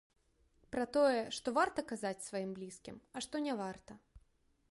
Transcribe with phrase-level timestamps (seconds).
[0.75, 3.91] Пра тое, што варта казаць, сваім блізкім, а што не варта.